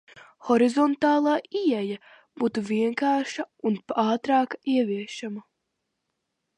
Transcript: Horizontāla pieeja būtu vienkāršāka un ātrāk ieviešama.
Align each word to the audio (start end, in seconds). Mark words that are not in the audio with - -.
Horizontāla 0.45 1.33
pieeja 1.51 1.99
būtu 2.43 2.65
vienkāršāka 2.71 3.71
un 3.71 3.79
ātrāk 4.09 4.61
ieviešama. 4.79 5.49